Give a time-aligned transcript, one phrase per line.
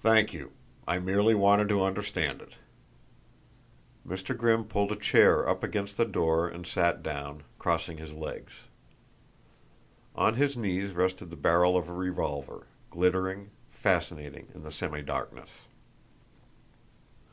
[0.00, 0.50] "Thank you.
[0.88, 2.54] I merely wanted to understand it."
[4.04, 4.36] Mr.
[4.36, 8.50] Grimm pulled a chair up against the door and sat down, crossing his legs.
[10.16, 15.50] On his knees rested the barrel of a revolver, glittering, fascinating, in the semi darkness.